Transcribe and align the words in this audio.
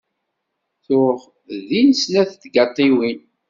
Tuɣ 0.85 1.19
din 1.69 1.89
snat 2.01 2.29
tgaṭiwin. 2.41 3.19